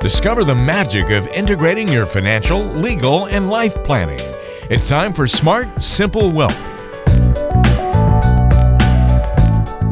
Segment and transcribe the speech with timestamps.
[0.00, 4.20] Discover the magic of integrating your financial, legal, and life planning.
[4.70, 6.54] It's time for Smart, Simple Wealth.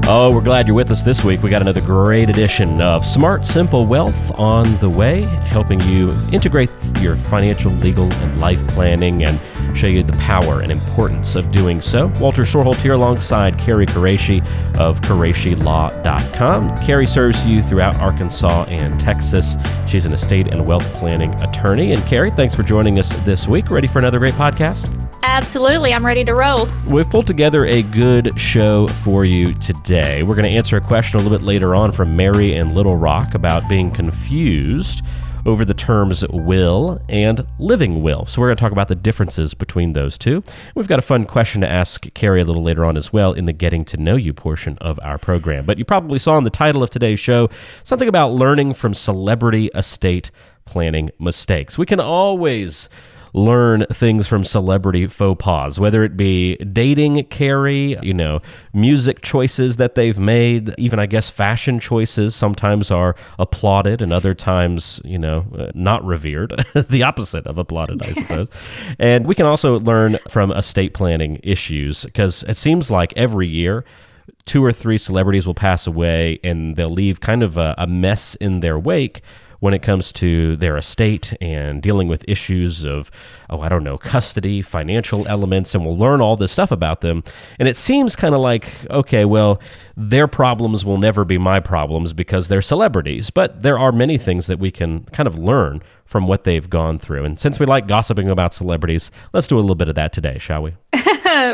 [0.08, 1.42] Oh, we're glad you're with us this week.
[1.42, 6.70] We got another great edition of Smart Simple Wealth on the way, helping you integrate
[7.00, 9.40] your financial, legal, and life planning and
[9.76, 12.08] show you the power and importance of doing so.
[12.20, 14.40] Walter Storholt here alongside Carrie Qureshi
[14.76, 16.76] of QureshiLaw.com.
[16.84, 19.56] Carrie serves you throughout Arkansas and Texas.
[19.88, 21.92] She's an estate and wealth planning attorney.
[21.92, 23.70] And Carrie, thanks for joining us this week.
[23.70, 24.90] Ready for another great podcast?
[25.22, 25.92] Absolutely.
[25.92, 26.68] I'm ready to roll.
[26.86, 30.22] We've pulled together a good show for you today.
[30.22, 32.96] We're going to answer a question a little bit later on from Mary in Little
[32.96, 35.02] Rock about being confused
[35.46, 38.26] over the terms will and living will.
[38.26, 40.42] So we're going to talk about the differences between those two.
[40.74, 43.44] We've got a fun question to ask Carrie a little later on as well in
[43.44, 45.64] the getting to know you portion of our program.
[45.64, 47.48] But you probably saw in the title of today's show
[47.84, 50.30] something about learning from celebrity estate
[50.64, 51.78] planning mistakes.
[51.78, 52.88] We can always
[53.36, 58.40] learn things from celebrity faux pas, whether it be dating Carrie, you know,
[58.72, 64.34] music choices that they've made, even I guess fashion choices sometimes are applauded and other
[64.34, 66.54] times, you know, uh, not revered.
[66.88, 68.48] the opposite of applauded, I suppose.
[68.98, 73.84] and we can also learn from estate planning issues because it seems like every year
[74.46, 78.34] two or three celebrities will pass away and they'll leave kind of a, a mess
[78.36, 79.20] in their wake
[79.60, 83.10] when it comes to their estate and dealing with issues of,
[83.50, 87.22] oh, I don't know, custody, financial elements, and we'll learn all this stuff about them.
[87.58, 89.60] And it seems kind of like, okay, well,
[89.96, 93.30] their problems will never be my problems because they're celebrities.
[93.30, 96.98] But there are many things that we can kind of learn from what they've gone
[96.98, 97.24] through.
[97.24, 100.38] And since we like gossiping about celebrities, let's do a little bit of that today,
[100.38, 100.74] shall we?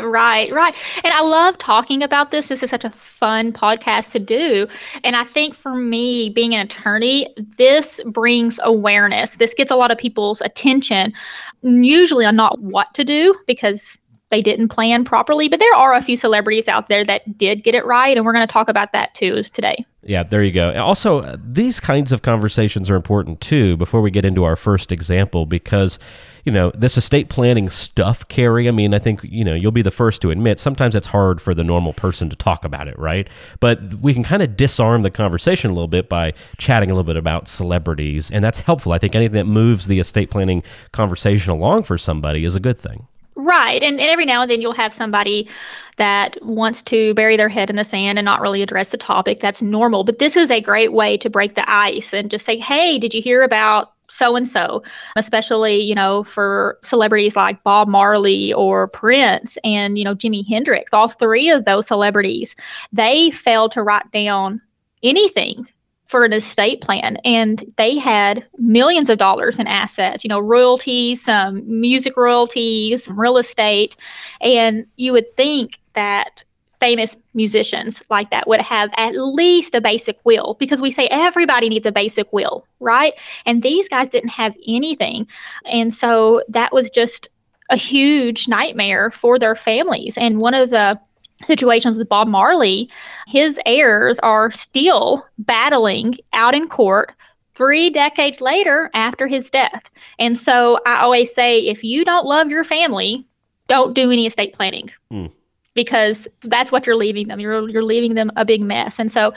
[0.03, 0.75] right, right.
[1.03, 2.47] And I love talking about this.
[2.47, 4.67] This is such a fun podcast to do.
[5.03, 9.35] And I think for me, being an attorney, this brings awareness.
[9.35, 11.13] This gets a lot of people's attention,
[11.61, 13.97] usually on not what to do because
[14.29, 15.47] they didn't plan properly.
[15.47, 18.17] But there are a few celebrities out there that did get it right.
[18.17, 19.85] And we're going to talk about that too today.
[20.05, 20.73] Yeah, there you go.
[20.75, 24.91] Also, uh, these kinds of conversations are important too before we get into our first
[24.91, 25.97] example because,
[26.43, 29.81] you know, this estate planning stuff, Carrie, I mean, I think, you know, you'll be
[29.81, 32.99] the first to admit sometimes it's hard for the normal person to talk about it,
[32.99, 33.29] right?
[33.61, 37.05] But we can kind of disarm the conversation a little bit by chatting a little
[37.05, 38.29] bit about celebrities.
[38.29, 38.91] And that's helpful.
[38.91, 42.77] I think anything that moves the estate planning conversation along for somebody is a good
[42.77, 43.07] thing.
[43.35, 43.81] Right.
[43.81, 45.49] And, and every now and then you'll have somebody
[45.97, 49.39] that wants to bury their head in the sand and not really address the topic.
[49.39, 50.03] That's normal.
[50.03, 53.13] But this is a great way to break the ice and just say, hey, did
[53.13, 54.83] you hear about so and so,
[55.15, 60.93] especially, you know, for celebrities like Bob Marley or Prince and, you know, Jimi Hendrix,
[60.93, 62.55] all three of those celebrities,
[62.91, 64.61] they failed to write down
[65.01, 65.67] anything
[66.05, 71.23] for an estate plan and they had millions of dollars in assets you know royalties
[71.23, 73.95] some music royalties some real estate.
[74.41, 76.43] And you would think that
[76.79, 81.69] famous musicians like that would have at least a basic will because we say everybody
[81.69, 83.13] needs a basic will right?
[83.45, 85.27] And these guys didn't have anything.
[85.65, 87.29] And so that was just
[87.69, 90.17] a huge nightmare for their families.
[90.17, 90.99] And one of the
[91.43, 92.89] situations with Bob Marley,
[93.27, 97.13] his heirs are still battling out in court
[97.55, 99.89] three decades later after his death.
[100.19, 103.25] And so I always say if you don't love your family,
[103.67, 104.89] don't do any estate planning.
[105.11, 105.31] Mm.
[105.73, 107.39] Because that's what you're leaving them.
[107.39, 108.99] You're you're leaving them a big mess.
[108.99, 109.33] And so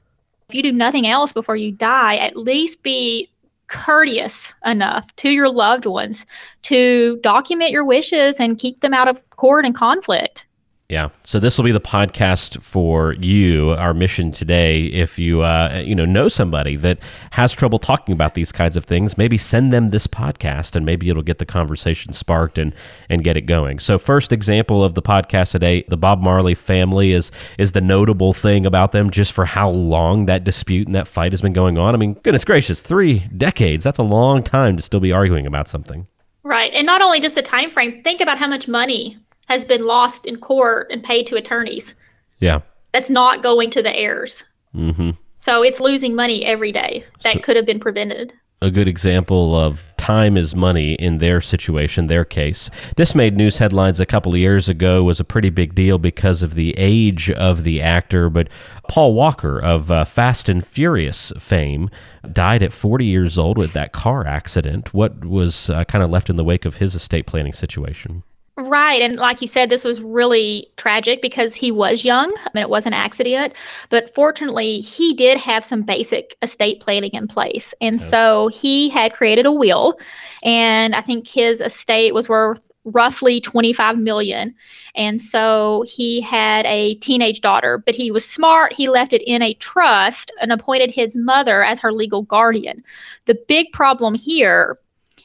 [0.49, 3.31] if you do nothing else before you die, at least be
[3.69, 6.25] courteous enough to your loved ones
[6.63, 10.46] to document your wishes and keep them out of court and conflict.
[10.89, 11.09] Yeah.
[11.25, 13.71] So this will be the podcast for you.
[13.71, 17.01] Our mission today, if you uh, you know know somebody that
[17.33, 21.11] has trouble talking about these kinds of things, maybe send them this podcast, and maybe
[21.11, 22.73] it'll get the conversation sparked and
[23.09, 23.81] and get it going.
[23.81, 28.33] So first example of the podcast today, the Bob Marley family is is the notable
[28.33, 31.79] thing about them, just for how long that dispute and that fight has been going
[31.79, 31.97] on.
[31.97, 33.83] I mean, goodness gracious, three decades.
[33.83, 36.07] That's a long time to still be arguing about something.
[36.45, 38.03] Right, and not only just the time frame.
[38.05, 41.95] Think about how much money has been lost in court and paid to attorneys.
[42.41, 42.61] Yeah.
[42.93, 44.45] That's not going to the heirs.
[44.75, 45.11] Mm-hmm.
[45.39, 48.33] So it's losing money every day that so, could have been prevented.
[48.63, 52.71] A good example of time is money in their situation, their case.
[52.97, 56.43] This made news headlines a couple of years ago, was a pretty big deal because
[56.43, 58.31] of the age of the actor.
[58.31, 58.49] But
[58.89, 61.91] Paul Walker of uh, Fast and Furious fame
[62.33, 64.95] died at 40 years old with that car accident.
[64.95, 68.23] What was uh, kind of left in the wake of his estate planning situation?
[68.59, 69.03] Right.
[69.03, 72.35] And like you said, this was really tragic because he was young.
[72.39, 73.53] I mean, it was an accident,
[73.91, 77.75] but fortunately, he did have some basic estate planning in place.
[77.83, 78.09] And okay.
[78.09, 79.99] so he had created a will,
[80.43, 84.55] and I think his estate was worth roughly 25 million.
[84.95, 88.73] And so he had a teenage daughter, but he was smart.
[88.73, 92.83] He left it in a trust and appointed his mother as her legal guardian.
[93.27, 94.79] The big problem here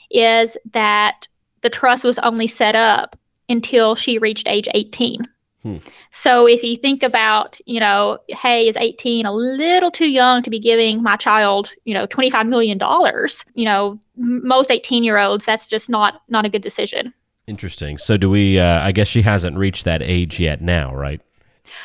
[0.10, 1.30] is that
[1.62, 3.16] the trust was only set up
[3.52, 5.28] until she reached age 18.
[5.64, 5.78] Hmm.
[6.10, 10.50] So if you think about, you know, hey, is 18 a little too young to
[10.50, 13.46] be giving my child, you know, 25 million dollars?
[13.54, 17.14] You know, most 18 year olds, that's just not not a good decision.
[17.48, 17.98] Interesting.
[17.98, 18.60] So do we?
[18.60, 21.22] Uh, I guess she hasn't reached that age yet now, right?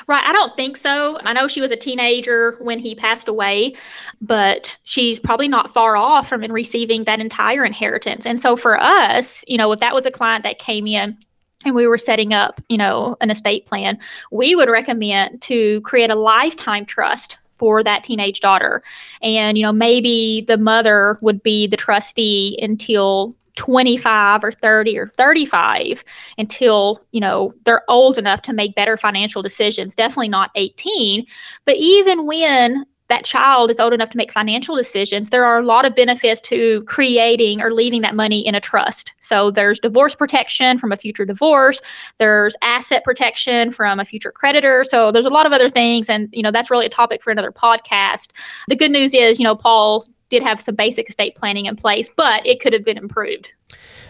[0.07, 0.25] Right.
[0.25, 1.19] I don't think so.
[1.23, 3.75] I know she was a teenager when he passed away,
[4.21, 8.27] but she's probably not far off from receiving that entire inheritance.
[8.27, 11.17] And so for us, you know, if that was a client that came in
[11.65, 13.99] and we were setting up, you know, an estate plan,
[14.31, 18.83] we would recommend to create a lifetime trust for that teenage daughter.
[19.23, 25.09] And, you know, maybe the mother would be the trustee until 25 or 30 or
[25.17, 26.05] 35
[26.37, 31.25] until you know they're old enough to make better financial decisions definitely not 18
[31.65, 35.65] but even when that child is old enough to make financial decisions, there are a
[35.65, 39.13] lot of benefits to creating or leaving that money in a trust.
[39.21, 41.81] So there's divorce protection from a future divorce,
[42.19, 44.85] there's asset protection from a future creditor.
[44.89, 47.31] So there's a lot of other things and you know that's really a topic for
[47.31, 48.31] another podcast.
[48.69, 52.09] The good news is, you know, Paul did have some basic estate planning in place,
[52.17, 53.53] but it could have been improved.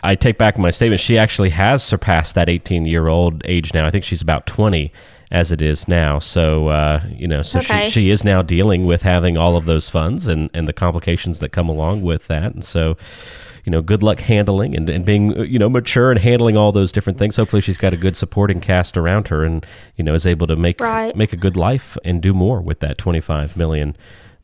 [0.02, 1.00] I take back my statement.
[1.00, 3.86] She actually has surpassed that 18 year old age now.
[3.86, 4.92] I think she's about 20
[5.30, 6.18] as it is now.
[6.18, 7.86] So uh, you know, so okay.
[7.86, 11.38] she she is now dealing with having all of those funds and and the complications
[11.40, 12.54] that come along with that.
[12.54, 12.96] And so,
[13.64, 16.92] you know, good luck handling and, and being you know mature and handling all those
[16.92, 17.36] different things.
[17.36, 20.56] Hopefully, she's got a good supporting cast around her, and you know, is able to
[20.56, 21.16] make right.
[21.16, 23.96] make a good life and do more with that twenty five million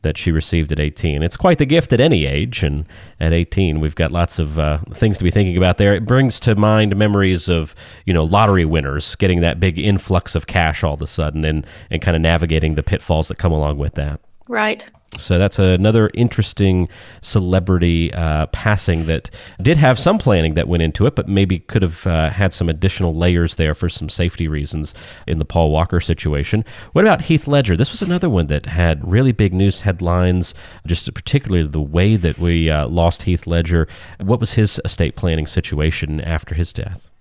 [0.03, 1.23] that she received at 18.
[1.23, 2.85] It's quite the gift at any age, and
[3.19, 5.95] at 18, we've got lots of uh, things to be thinking about there.
[5.95, 10.47] It brings to mind memories of you know lottery winners getting that big influx of
[10.47, 13.77] cash all of a sudden, and and kind of navigating the pitfalls that come along
[13.77, 14.19] with that.
[14.53, 14.83] Right.
[15.17, 16.87] So that's another interesting
[17.23, 21.81] celebrity uh, passing that did have some planning that went into it, but maybe could
[21.81, 24.93] have uh, had some additional layers there for some safety reasons
[25.25, 26.63] in the Paul Walker situation.
[26.91, 27.75] What about Heath Ledger?
[27.75, 30.53] This was another one that had really big news headlines,
[30.85, 33.87] just particularly the way that we uh, lost Heath Ledger.
[34.19, 37.12] What was his estate planning situation after his death?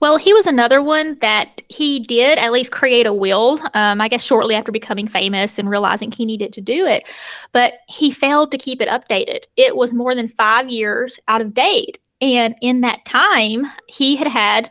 [0.00, 4.08] Well, he was another one that he did at least create a will, um, I
[4.08, 7.04] guess shortly after becoming famous and realizing he needed to do it.
[7.52, 9.44] But he failed to keep it updated.
[9.56, 11.98] It was more than five years out of date.
[12.20, 14.70] And in that time, he had had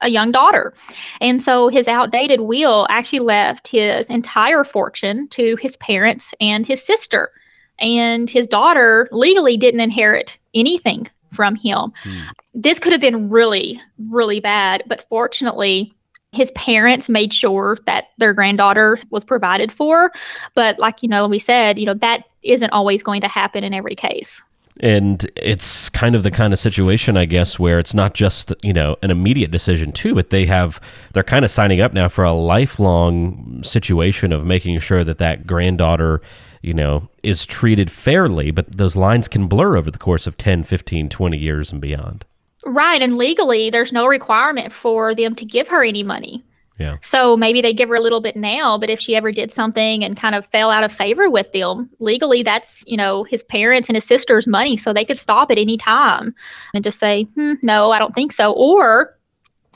[0.00, 0.74] a young daughter.
[1.20, 6.84] And so his outdated will actually left his entire fortune to his parents and his
[6.84, 7.30] sister.
[7.78, 11.92] And his daughter legally didn't inherit anything from him.
[12.04, 12.22] Mm.
[12.54, 15.92] This could have been really, really bad, but fortunately,
[16.34, 20.12] his parents made sure that their granddaughter was provided for.
[20.54, 23.72] But like you know, we said, you know, that isn't always going to happen in
[23.72, 24.42] every case.
[24.80, 28.72] And it's kind of the kind of situation, I guess, where it's not just you
[28.72, 30.80] know an immediate decision too, but they have
[31.12, 35.46] they're kind of signing up now for a lifelong situation of making sure that that
[35.46, 36.20] granddaughter
[36.64, 40.64] you know, is treated fairly, but those lines can blur over the course of 10,
[40.64, 42.24] 15, 20 years and beyond.
[42.64, 43.02] Right.
[43.02, 46.42] And legally, there's no requirement for them to give her any money.
[46.78, 46.96] Yeah.
[47.02, 50.02] So maybe they give her a little bit now, but if she ever did something
[50.02, 53.88] and kind of fell out of favor with them, legally that's, you know, his parents
[53.88, 54.76] and his sister's money.
[54.76, 56.34] So they could stop at any time
[56.72, 58.52] and just say, hmm, no, I don't think so.
[58.52, 59.16] Or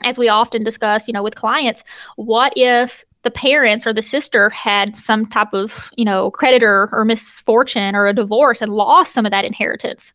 [0.03, 1.83] as we often discuss, you know, with clients,
[2.15, 7.03] what if the parents or the sister had some type of, you know, creditor or
[7.03, 10.13] misfortune or a divorce and lost some of that inheritance,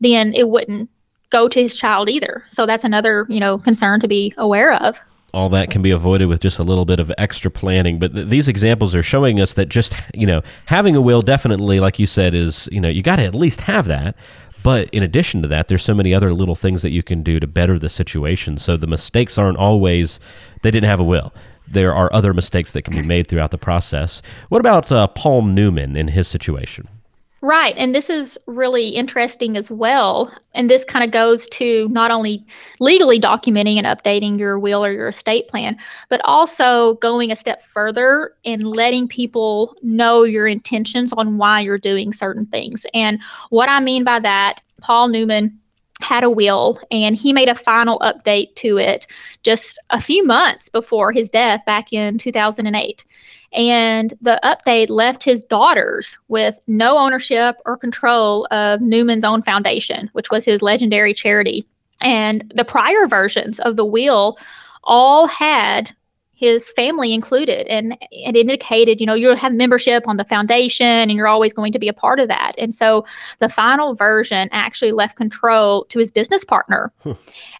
[0.00, 0.88] then it wouldn't
[1.30, 2.44] go to his child either.
[2.50, 4.98] So that's another, you know, concern to be aware of.
[5.34, 7.98] All that can be avoided with just a little bit of extra planning.
[7.98, 11.78] But th- these examples are showing us that just, you know, having a will definitely,
[11.78, 14.16] like you said, is, you know, you got to at least have that.
[14.62, 17.38] But in addition to that, there's so many other little things that you can do
[17.38, 18.56] to better the situation.
[18.56, 20.18] So the mistakes aren't always
[20.62, 21.34] they didn't have a will
[21.68, 24.22] there are other mistakes that can be made throughout the process.
[24.48, 26.88] What about uh, Paul Newman in his situation?
[27.42, 27.76] Right.
[27.76, 30.32] And this is really interesting as well.
[30.54, 32.44] And this kind of goes to not only
[32.80, 35.76] legally documenting and updating your will or your estate plan,
[36.08, 41.78] but also going a step further and letting people know your intentions on why you're
[41.78, 42.86] doing certain things.
[42.94, 43.20] And
[43.50, 45.56] what I mean by that, Paul Newman
[46.00, 49.06] had a will and he made a final update to it
[49.42, 53.04] just a few months before his death back in 2008.
[53.52, 60.10] And the update left his daughters with no ownership or control of Newman's own foundation,
[60.12, 61.66] which was his legendary charity.
[62.00, 64.38] And the prior versions of the will
[64.84, 65.94] all had
[66.36, 71.12] his family included and it indicated you know you'll have membership on the foundation and
[71.12, 72.52] you're always going to be a part of that.
[72.58, 73.06] And so
[73.38, 76.92] the final version actually left control to his business partner.
[77.02, 77.12] Hmm.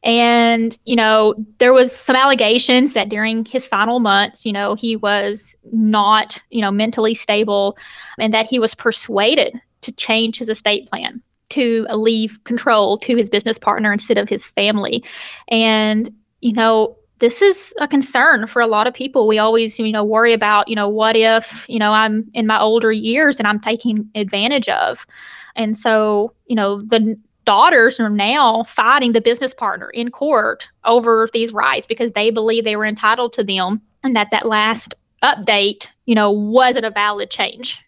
[0.04, 4.95] And you know there was some allegations that during his final months you know he
[4.95, 7.78] was not you know mentally stable
[8.18, 13.30] and that he was persuaded to change his estate plan to leave control to his
[13.30, 15.02] business partner instead of his family.
[15.49, 19.27] And you know this is a concern for a lot of people.
[19.27, 22.61] We always, you know, worry about, you know, what if, you know, I'm in my
[22.61, 25.07] older years and I'm taking advantage of.
[25.55, 31.29] And so, you know, the daughters are now fighting the business partner in court over
[31.33, 35.89] these rights because they believe they were entitled to them and that that last update,
[36.05, 37.81] you know, wasn't a valid change.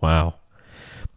[0.00, 0.34] Wow.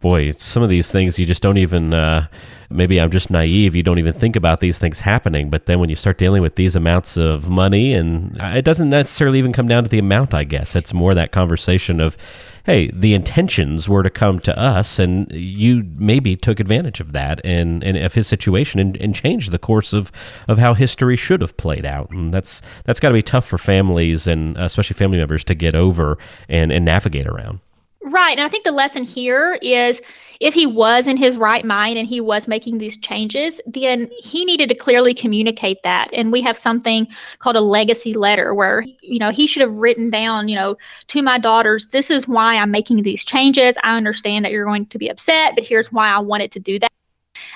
[0.00, 2.26] Boy, some of these things you just don't even uh
[2.70, 3.74] maybe I'm just naive.
[3.74, 5.50] You don't even think about these things happening.
[5.50, 9.38] But then when you start dealing with these amounts of money, and it doesn't necessarily
[9.38, 10.74] even come down to the amount, I guess.
[10.76, 12.16] It's more that conversation of,
[12.64, 17.40] hey, the intentions were to come to us, and you maybe took advantage of that
[17.44, 20.10] and, and of his situation and, and changed the course of,
[20.48, 22.10] of how history should have played out.
[22.10, 25.74] And that's that's got to be tough for families and especially family members to get
[25.74, 27.60] over and, and navigate around.
[28.06, 28.38] Right.
[28.38, 30.00] And I think the lesson here is
[30.38, 34.44] if he was in his right mind and he was making these changes, then he
[34.44, 36.08] needed to clearly communicate that.
[36.12, 37.08] And we have something
[37.40, 40.76] called a legacy letter where, you know, he should have written down, you know,
[41.08, 43.76] to my daughters, this is why I'm making these changes.
[43.82, 46.78] I understand that you're going to be upset, but here's why I wanted to do
[46.78, 46.92] that.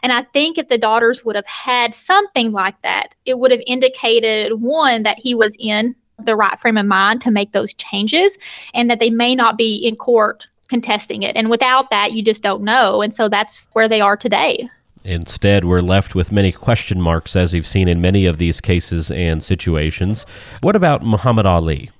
[0.02, 3.62] And I think if the daughters would have had something like that, it would have
[3.68, 8.38] indicated one, that he was in the right frame of mind to make those changes
[8.74, 11.36] and that they may not be in court contesting it.
[11.36, 13.02] And without that, you just don't know.
[13.02, 14.68] And so that's where they are today.
[15.02, 19.10] Instead, we're left with many question marks, as you've seen in many of these cases
[19.10, 20.26] and situations.
[20.60, 21.90] What about Muhammad Ali?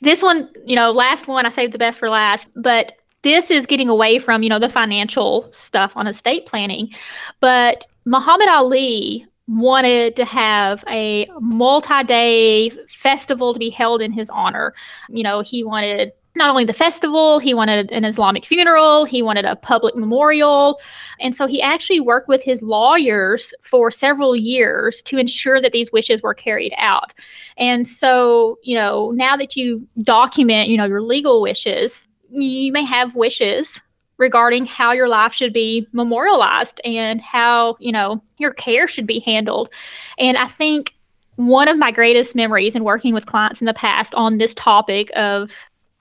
[0.00, 3.66] This one, you know, last one, I saved the best for last, but this is
[3.66, 6.90] getting away from, you know, the financial stuff on estate planning.
[7.40, 14.28] But Muhammad Ali wanted to have a multi day festival to be held in his
[14.30, 14.74] honor.
[15.08, 19.46] You know, he wanted not only the festival, he wanted an Islamic funeral, he wanted
[19.46, 20.78] a public memorial.
[21.18, 25.90] And so he actually worked with his lawyers for several years to ensure that these
[25.92, 27.14] wishes were carried out.
[27.56, 32.84] And so, you know, now that you document, you know, your legal wishes, you may
[32.84, 33.80] have wishes
[34.18, 39.20] regarding how your life should be memorialized and how, you know, your care should be
[39.20, 39.68] handled.
[40.18, 40.94] And I think
[41.36, 45.10] one of my greatest memories in working with clients in the past on this topic
[45.14, 45.52] of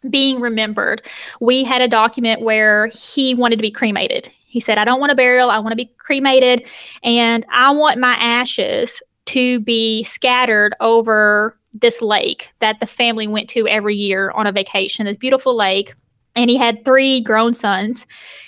[0.09, 1.01] being remembered.
[1.39, 4.31] We had a document where he wanted to be cremated.
[4.45, 6.65] He said, I don't want a burial, I want to be cremated,
[7.03, 13.49] and I want my ashes to be scattered over this lake that the family went
[13.49, 15.93] to every year on a vacation, this beautiful lake.
[16.35, 18.05] And he had three grown sons,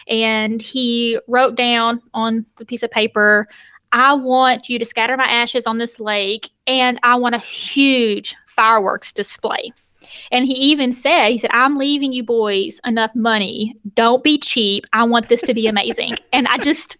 [0.08, 3.46] and he wrote down on the piece of paper,
[3.92, 8.36] I want you to scatter my ashes on this lake, and I want a huge
[8.48, 9.72] fireworks display.
[10.32, 13.76] And he even said, he said, I'm leaving you boys enough money.
[13.96, 14.86] Don't be cheap.
[14.94, 16.16] I want this to be amazing.
[16.34, 16.98] and I just,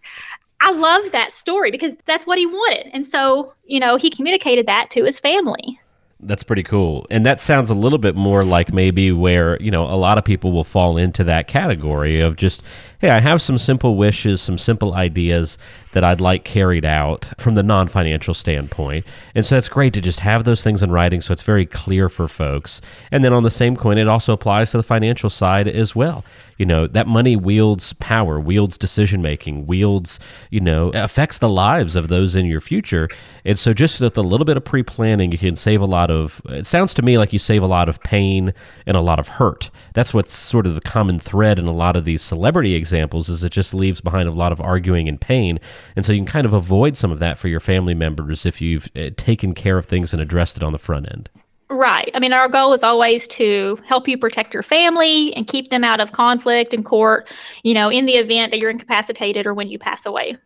[0.60, 2.90] I love that story because that's what he wanted.
[2.92, 5.80] And so, you know, he communicated that to his family.
[6.20, 7.06] That's pretty cool.
[7.10, 10.24] And that sounds a little bit more like maybe where, you know, a lot of
[10.24, 12.62] people will fall into that category of just,
[12.98, 15.58] hey, I have some simple wishes, some simple ideas
[15.98, 19.04] that I'd like carried out from the non financial standpoint.
[19.34, 22.08] And so that's great to just have those things in writing so it's very clear
[22.08, 22.80] for folks.
[23.10, 26.24] And then on the same coin, it also applies to the financial side as well.
[26.56, 30.18] You know, that money wields power, wields decision making, wields,
[30.50, 33.08] you know, affects the lives of those in your future.
[33.44, 36.10] And so just with a little bit of pre planning, you can save a lot
[36.10, 38.52] of, it sounds to me like you save a lot of pain
[38.86, 39.70] and a lot of hurt.
[39.94, 43.44] That's what's sort of the common thread in a lot of these celebrity examples is
[43.44, 45.60] it just leaves behind a lot of arguing and pain.
[45.96, 48.60] And so you can kind of avoid some of that for your family members if
[48.60, 51.30] you've uh, taken care of things and addressed it on the front end.
[51.70, 52.10] Right.
[52.14, 55.84] I mean, our goal is always to help you protect your family and keep them
[55.84, 57.28] out of conflict and court,
[57.62, 60.38] you know, in the event that you're incapacitated or when you pass away.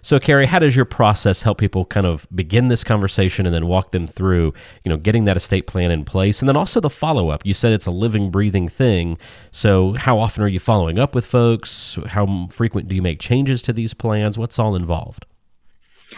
[0.00, 3.66] So, Carrie, how does your process help people kind of begin this conversation and then
[3.66, 6.40] walk them through, you know, getting that estate plan in place?
[6.40, 7.44] And then also the follow up.
[7.44, 9.18] You said it's a living, breathing thing.
[9.50, 11.98] So, how often are you following up with folks?
[12.06, 14.38] How frequent do you make changes to these plans?
[14.38, 15.26] What's all involved?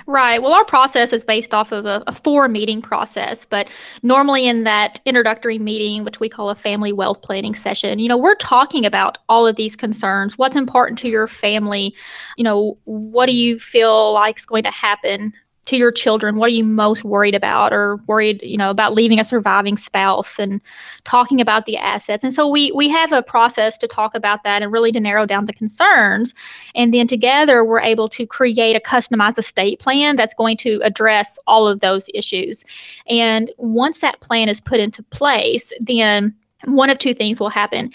[0.06, 0.42] Right.
[0.42, 3.70] Well, our process is based off of a, a, four meeting process, but
[4.02, 8.16] normally in that introductory meeting, which we call a family wealth planning session, you know,
[8.16, 10.38] we're talking about all of these concerns.
[10.38, 11.94] What's important to your family?
[12.36, 15.32] You know, what do you feel like is going to happen
[15.66, 19.20] to your children what are you most worried about or worried you know about leaving
[19.20, 20.60] a surviving spouse and
[21.04, 22.24] talking about the assets?
[22.24, 25.26] And so we we have a process to talk about that and really to narrow
[25.26, 26.34] down the concerns.
[26.74, 31.38] And then together we're able to create a customized estate plan that's going to address
[31.46, 32.64] all of those issues.
[33.06, 37.90] And once that plan is put into place then one of two things will happen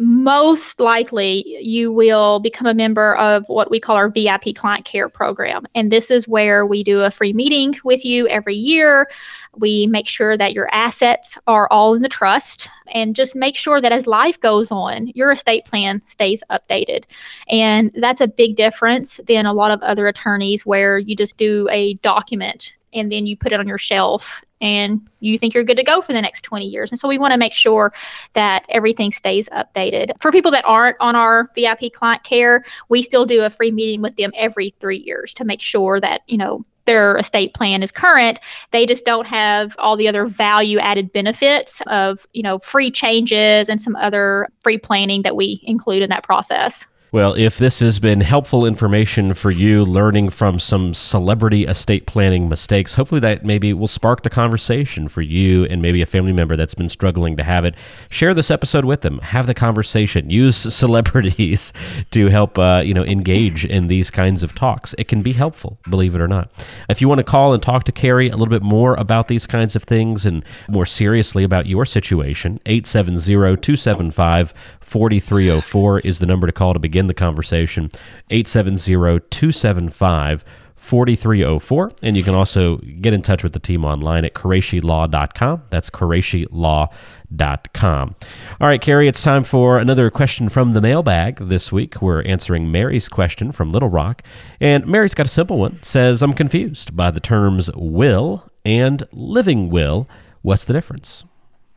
[0.00, 5.10] most likely you will become a member of what we call our VIP client care
[5.10, 5.66] program.
[5.74, 9.10] And this is where we do a free meeting with you every year.
[9.58, 13.78] We make sure that your assets are all in the trust and just make sure
[13.78, 17.04] that as life goes on, your estate plan stays updated.
[17.50, 21.68] And that's a big difference than a lot of other attorneys where you just do
[21.70, 25.76] a document and then you put it on your shelf and you think you're good
[25.76, 26.90] to go for the next 20 years.
[26.90, 27.92] And so we want to make sure
[28.34, 30.12] that everything stays updated.
[30.20, 34.02] For people that aren't on our VIP client care, we still do a free meeting
[34.02, 37.92] with them every three years to make sure that, you know, their estate plan is
[37.92, 38.40] current
[38.70, 43.68] they just don't have all the other value added benefits of you know free changes
[43.68, 47.98] and some other free planning that we include in that process well, if this has
[47.98, 53.72] been helpful information for you, learning from some celebrity estate planning mistakes, hopefully that maybe
[53.72, 57.42] will spark the conversation for you and maybe a family member that's been struggling to
[57.42, 57.74] have it.
[58.10, 59.18] Share this episode with them.
[59.18, 60.30] Have the conversation.
[60.40, 61.72] Use celebrities
[62.12, 64.94] to help uh, you know engage in these kinds of talks.
[64.96, 66.50] It can be helpful, believe it or not.
[66.88, 69.46] If you want to call and talk to Carrie a little bit more about these
[69.46, 76.46] kinds of things and more seriously about your situation, 870 275 4304 is the number
[76.46, 77.90] to call to begin the conversation.
[78.30, 80.44] 870 275
[80.80, 81.92] 4304.
[82.02, 85.64] And you can also get in touch with the team online at QureshiLaw.com.
[85.68, 88.14] That's QureshiLaw.com.
[88.60, 92.00] All right, Carrie, it's time for another question from the mailbag this week.
[92.00, 94.22] We're answering Mary's question from Little Rock.
[94.58, 95.82] And Mary's got a simple one.
[95.82, 100.08] Says, I'm confused by the terms will and living will.
[100.40, 101.24] What's the difference?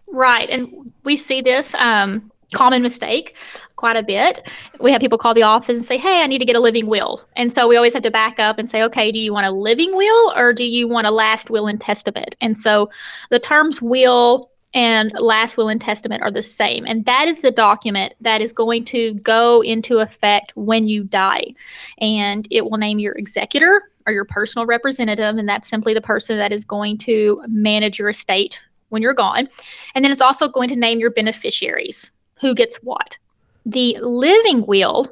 [0.08, 0.50] Right.
[0.50, 3.36] And we see this um, common mistake
[3.84, 4.48] quite a bit.
[4.80, 6.88] We have people call the office and say, Hey, I need to get a living
[6.88, 7.22] will.
[7.36, 9.52] And so we always have to back up and say, Okay, do you want a
[9.52, 12.38] living will or do you want a last will and testament?
[12.40, 12.90] And so
[13.30, 16.86] the terms will and last will and testament are the same.
[16.88, 21.54] And that is the document that is going to go into effect when you die.
[21.98, 25.36] And it will name your executor or your personal representative.
[25.36, 29.50] And that's simply the person that is going to manage your estate when you're gone.
[29.94, 33.18] And then it's also going to name your beneficiaries who gets what.
[33.66, 35.08] The living will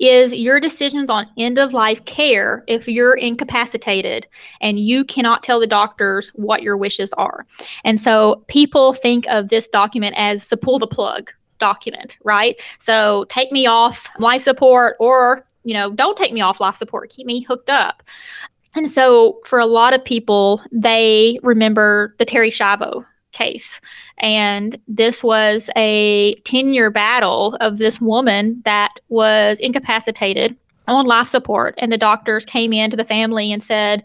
[0.00, 4.26] is your decisions on end of life care if you're incapacitated
[4.62, 7.44] and you cannot tell the doctors what your wishes are.
[7.84, 12.58] And so people think of this document as the pull the plug document, right?
[12.78, 17.10] So take me off life support or, you know, don't take me off life support,
[17.10, 18.02] keep me hooked up.
[18.74, 23.80] And so for a lot of people, they remember the Terri Schiavo case.
[24.18, 30.56] And this was a 10 year battle of this woman that was incapacitated
[30.88, 31.74] on life support.
[31.78, 34.02] And the doctors came in to the family and said,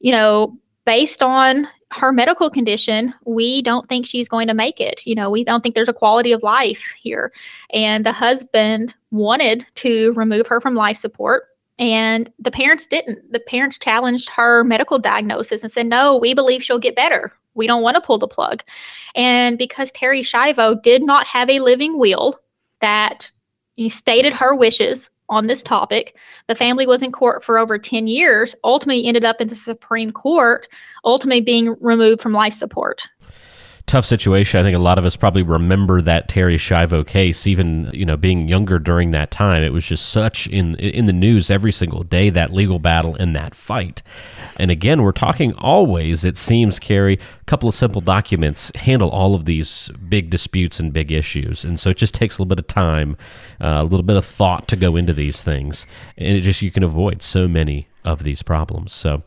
[0.00, 5.06] you know, based on her medical condition, we don't think she's going to make it.
[5.06, 7.32] You know, we don't think there's a quality of life here.
[7.72, 11.48] And the husband wanted to remove her from life support.
[11.78, 13.32] And the parents didn't.
[13.32, 17.66] The parents challenged her medical diagnosis and said, no, we believe she'll get better we
[17.66, 18.62] don't want to pull the plug.
[19.14, 22.40] And because Terri Schiavo did not have a living will
[22.80, 23.30] that
[23.88, 28.54] stated her wishes on this topic, the family was in court for over 10 years,
[28.64, 30.68] ultimately ended up in the Supreme Court,
[31.04, 33.08] ultimately being removed from life support
[33.86, 34.60] tough situation.
[34.60, 38.16] I think a lot of us probably remember that Terri Schiavo case, even you know
[38.16, 39.62] being younger during that time.
[39.62, 43.34] It was just such in in the news every single day that legal battle and
[43.34, 44.02] that fight.
[44.56, 46.24] And again, we're talking always.
[46.24, 50.92] It seems, Carrie, a couple of simple documents handle all of these big disputes and
[50.92, 53.16] big issues, and so it just takes a little bit of time,
[53.60, 56.70] uh, a little bit of thought to go into these things, and it just you
[56.70, 58.92] can avoid so many of these problems.
[58.92, 59.22] So,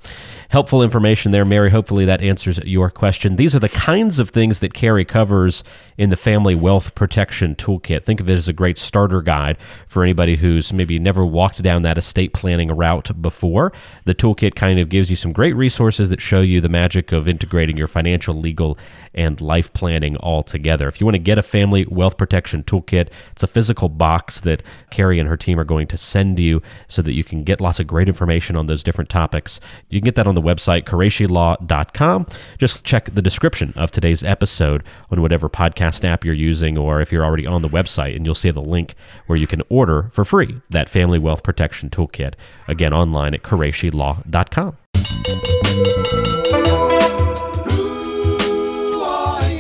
[0.49, 1.69] helpful information there, Mary.
[1.69, 3.35] Hopefully, that answers your question.
[3.35, 5.63] These are the kinds of things that Carrie covers
[5.97, 8.03] in the Family Wealth Protection Toolkit.
[8.03, 9.57] Think of it as a great starter guide
[9.88, 13.71] for anybody who's maybe never walked down that estate planning route before.
[14.05, 17.27] The toolkit kind of gives you some great resources that show you the magic of
[17.27, 18.77] integrating your financial, legal,
[19.15, 20.88] and life planning all together.
[20.88, 24.62] If you want to get a Family Wealth Protection Toolkit, it's a physical box that
[24.91, 27.80] Carrie and her team are going to send you so that you can get lots
[27.80, 29.60] of great information on those different topics.
[29.89, 32.28] You can get that on the website, QureshiLaw.com.
[32.58, 37.12] Just check the description of today's episode on whatever podcast app you're using, or if
[37.12, 38.95] you're already on the website, and you'll see the link
[39.28, 42.34] where you can order for free that Family Wealth Protection Toolkit.
[42.67, 44.78] Again, online at QureshiLaw.com.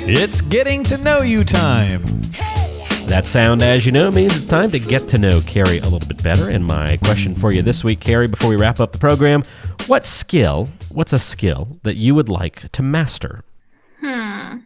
[0.07, 2.05] It's getting to know you time.
[3.07, 6.07] That sound, as you know, means it's time to get to know Carrie a little
[6.07, 6.51] bit better.
[6.51, 9.41] And my question for you this week, Carrie, before we wrap up the program,
[9.87, 13.43] what skill, what's a skill that you would like to master?
[13.99, 14.57] Hmm.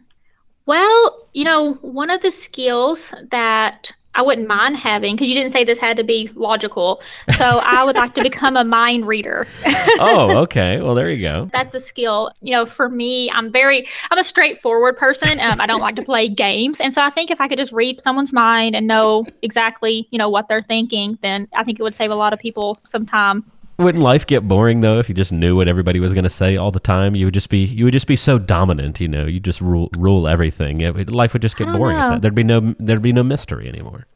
[0.66, 5.52] Well, you know, one of the skills that I wouldn't mind having, because you didn't
[5.52, 7.00] say this had to be logical.
[7.36, 9.46] So I would like to become a mind reader.
[10.02, 10.80] Oh, okay.
[10.80, 11.50] Well, there you go.
[11.52, 12.30] That's a skill.
[12.40, 15.38] You know, for me, I'm very, I'm a straightforward person.
[15.40, 16.80] Um, I don't like to play games.
[16.80, 20.18] And so I think if I could just read someone's mind and know exactly, you
[20.18, 23.04] know, what they're thinking, then I think it would save a lot of people some
[23.04, 23.44] time.
[23.80, 26.56] Wouldn't life get boring though if you just knew what everybody was going to say
[26.56, 27.16] all the time?
[27.16, 29.24] You would just be you would just be so dominant, you know.
[29.24, 30.82] You just rule rule everything.
[30.82, 32.22] It, life would just get boring at that.
[32.22, 34.06] There'd be no there'd be no mystery anymore.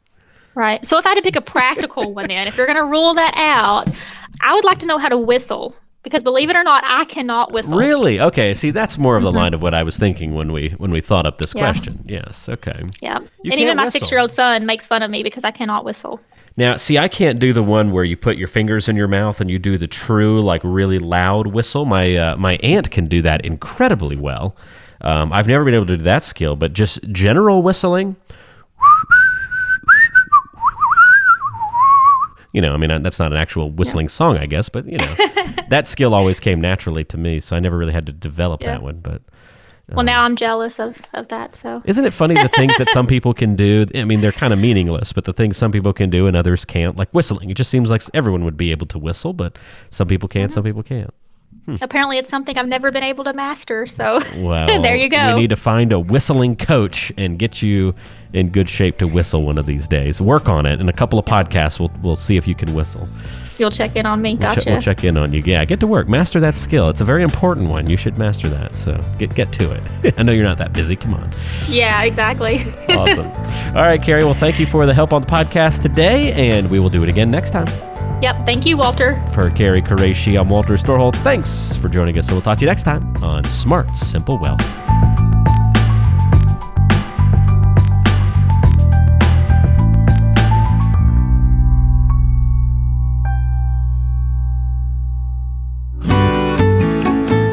[0.54, 0.86] Right.
[0.86, 3.14] So if I had to pick a practical one, then if you're going to rule
[3.14, 3.88] that out,
[4.40, 5.74] I would like to know how to whistle
[6.04, 7.76] because believe it or not, I cannot whistle.
[7.76, 8.20] Really?
[8.20, 8.54] Okay.
[8.54, 11.00] See, that's more of the line of what I was thinking when we when we
[11.00, 11.58] thought up this Mm-hmm.
[11.58, 11.72] Yeah.
[11.72, 12.04] question.
[12.06, 12.48] Yes.
[12.48, 12.82] Okay.
[13.00, 13.18] Yeah.
[13.42, 15.84] You and even my six year old son makes fun of me because I cannot
[15.84, 16.20] whistle.
[16.56, 19.40] Now, see, I can't do the one where you put your fingers in your mouth
[19.40, 21.84] and you do the true, like really loud whistle.
[21.84, 24.54] My uh, my aunt can do that incredibly well.
[25.00, 28.14] Um, I've never been able to do that skill, but just general whistling.
[32.54, 35.16] You know, I mean, that's not an actual whistling song, I guess, but you know,
[35.68, 38.74] that skill always came naturally to me, so I never really had to develop Yeah.
[38.74, 39.00] that one.
[39.00, 39.22] But
[39.88, 41.56] Well, um, now I'm jealous of, of that.
[41.56, 43.86] So isn't it funny the things that some people can do?
[43.96, 46.64] I mean, they're kind of meaningless, but the things some people can do and others
[46.64, 47.50] can't, like whistling.
[47.50, 49.58] It just seems like everyone would be able to whistle, but
[49.90, 50.68] some people can, some mm-hmm.
[50.68, 51.12] people can't.
[51.66, 51.76] Hmm.
[51.80, 53.86] apparently it's something I've never been able to master.
[53.86, 55.34] So Well, there you go.
[55.34, 57.94] We need to find a whistling coach and get you
[58.34, 60.20] in good shape to whistle one of these days.
[60.20, 60.80] Work on it.
[60.80, 63.08] In a couple of podcasts, we'll, we'll see if you can whistle.
[63.56, 64.30] You'll check in on me.
[64.34, 64.62] We'll, Gotcha.
[64.62, 65.40] che- we'll check in on you.
[65.46, 66.08] Yeah, get to work.
[66.08, 66.88] Master that skill.
[66.90, 67.88] It's a very important one.
[67.88, 68.74] You should master that.
[68.74, 70.14] So get get to it.
[70.18, 70.96] I know you're not that busy.
[70.96, 71.30] Come on.
[71.68, 72.74] yeah, exactly.
[72.88, 73.26] Awesome.
[73.76, 74.24] All right, Carrie.
[74.24, 77.08] Well, thank you for the help on the podcast today, and we will do it
[77.08, 77.68] again next time.
[78.22, 78.44] yep.
[78.44, 79.22] Thank you, Walter.
[79.32, 81.14] For Carrie Qureshi, I'm Walter Storholt.
[81.22, 84.60] Thanks for joining us, and we'll talk to you next time on Smart Simple Wealth.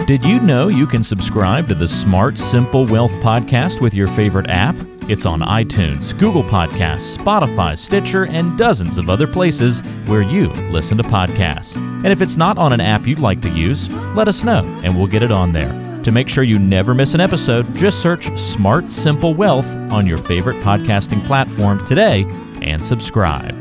[0.08, 4.50] Did you know you can subscribe to the Smart Simple Wealth podcast with your favorite
[4.50, 4.76] app?
[5.08, 10.98] It's on iTunes, Google Podcasts, Spotify, Stitcher, and dozens of other places where you listen
[10.98, 11.76] to podcasts.
[11.78, 14.98] And if it's not on an app you'd like to use, let us know and
[14.98, 15.72] we'll get it on there.
[16.02, 20.18] To make sure you never miss an episode, just search Smart Simple Wealth on your
[20.18, 22.24] favorite podcasting platform today
[22.62, 23.61] and subscribe.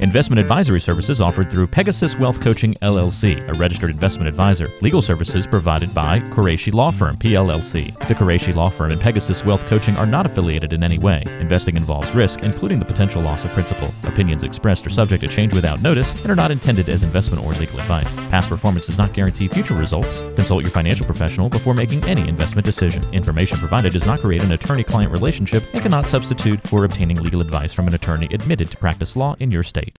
[0.00, 4.68] Investment advisory services offered through Pegasus Wealth Coaching LLC, a registered investment advisor.
[4.82, 7.98] Legal services provided by Qureshi Law Firm PLLC.
[8.06, 11.22] The Qureshi Law Firm and Pegasus Wealth Coaching are not affiliated in any way.
[11.40, 13.88] Investing involves risk, including the potential loss of principal.
[14.04, 17.52] Opinions expressed are subject to change without notice and are not intended as investment or
[17.54, 18.20] legal advice.
[18.28, 20.20] Past performance does not guarantee future results.
[20.34, 23.02] Consult your financial professional before making any investment decision.
[23.14, 27.72] Information provided does not create an attorney-client relationship and cannot substitute for obtaining legal advice
[27.72, 29.94] from an attorney admitted to practice law in your state.